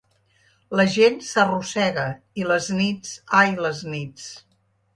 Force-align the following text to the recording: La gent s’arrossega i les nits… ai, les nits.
La 0.79 0.85
gent 0.93 1.19
s’arrossega 1.27 2.07
i 2.43 2.47
les 2.55 2.71
nits… 2.81 3.13
ai, 3.43 3.55
les 3.69 3.87
nits. 3.95 4.29